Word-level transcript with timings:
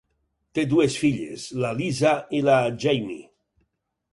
Té 0.59 0.63
dues 0.69 0.95
filles, 1.01 1.45
la 1.65 1.71
Lisa 1.81 2.15
i 2.39 2.41
la 2.49 2.57
Jamie. 2.87 3.21